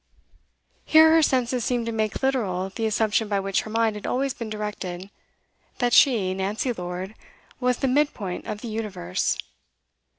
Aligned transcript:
Here 0.83 1.11
her 1.11 1.21
senses 1.21 1.63
seemed 1.63 1.85
to 1.85 1.91
make 1.91 2.23
literal 2.23 2.71
the 2.71 2.87
assumption 2.87 3.27
by 3.27 3.39
which 3.39 3.61
her 3.61 3.69
mind 3.69 3.95
had 3.95 4.07
always 4.07 4.33
been 4.33 4.49
directed: 4.49 5.11
that 5.77 5.93
she 5.93 6.33
Nancy 6.33 6.73
Lord 6.73 7.13
was 7.59 7.77
the 7.77 7.87
mid 7.87 8.11
point 8.11 8.47
of 8.47 8.61
the 8.61 8.67
universe. 8.67 9.37